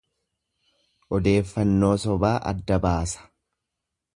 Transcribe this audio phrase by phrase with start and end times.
[1.17, 3.31] odeeffannoo sobaa adda baasa.